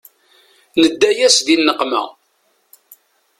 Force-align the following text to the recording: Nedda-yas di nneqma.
Nedda-yas 0.81 1.35
di 1.45 1.55
nneqma. 1.59 2.03